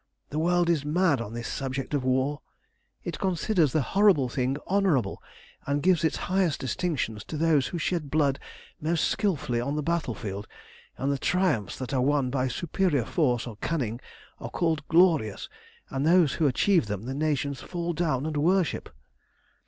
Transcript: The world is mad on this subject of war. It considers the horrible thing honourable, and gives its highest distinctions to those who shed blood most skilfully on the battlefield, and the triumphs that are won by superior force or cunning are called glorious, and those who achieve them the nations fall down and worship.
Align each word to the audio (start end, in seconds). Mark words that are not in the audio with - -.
The 0.31 0.39
world 0.39 0.67
is 0.67 0.83
mad 0.83 1.21
on 1.21 1.33
this 1.35 1.47
subject 1.47 1.93
of 1.93 2.03
war. 2.03 2.41
It 3.03 3.19
considers 3.19 3.71
the 3.71 3.83
horrible 3.83 4.29
thing 4.29 4.57
honourable, 4.67 5.21
and 5.67 5.83
gives 5.83 6.03
its 6.03 6.17
highest 6.25 6.59
distinctions 6.59 7.23
to 7.25 7.37
those 7.37 7.67
who 7.67 7.77
shed 7.77 8.09
blood 8.09 8.39
most 8.81 9.03
skilfully 9.07 9.61
on 9.61 9.75
the 9.75 9.83
battlefield, 9.83 10.47
and 10.97 11.11
the 11.11 11.19
triumphs 11.19 11.77
that 11.77 11.93
are 11.93 12.01
won 12.01 12.31
by 12.31 12.47
superior 12.47 13.05
force 13.05 13.45
or 13.45 13.57
cunning 13.57 13.99
are 14.39 14.49
called 14.49 14.87
glorious, 14.87 15.47
and 15.91 16.03
those 16.03 16.33
who 16.33 16.47
achieve 16.47 16.87
them 16.87 17.03
the 17.03 17.13
nations 17.13 17.61
fall 17.61 17.93
down 17.93 18.25
and 18.25 18.37
worship. 18.37 18.89